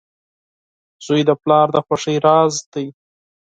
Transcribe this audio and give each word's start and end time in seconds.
•زوی 1.05 1.21
د 1.29 1.31
پلار 1.41 1.67
د 1.75 1.77
خوښۍ 1.85 2.17
راز 2.25 2.53
وي. 2.73 2.87